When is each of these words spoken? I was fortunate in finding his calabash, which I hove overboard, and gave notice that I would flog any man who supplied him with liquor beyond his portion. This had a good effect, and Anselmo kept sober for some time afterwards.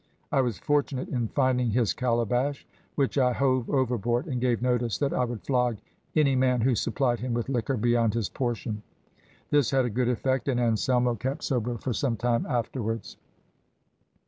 I 0.31 0.41
was 0.41 0.57
fortunate 0.57 1.09
in 1.09 1.27
finding 1.27 1.69
his 1.69 1.93
calabash, 1.93 2.65
which 2.95 3.19
I 3.19 3.33
hove 3.33 3.69
overboard, 3.69 4.25
and 4.25 4.41
gave 4.41 4.59
notice 4.59 4.97
that 4.97 5.13
I 5.13 5.25
would 5.25 5.43
flog 5.43 5.77
any 6.15 6.35
man 6.35 6.61
who 6.61 6.73
supplied 6.73 7.19
him 7.19 7.35
with 7.35 7.49
liquor 7.49 7.77
beyond 7.77 8.15
his 8.15 8.27
portion. 8.27 8.81
This 9.51 9.69
had 9.69 9.85
a 9.85 9.91
good 9.91 10.09
effect, 10.09 10.47
and 10.47 10.59
Anselmo 10.59 11.13
kept 11.13 11.43
sober 11.43 11.77
for 11.77 11.93
some 11.93 12.17
time 12.17 12.47
afterwards. 12.47 13.17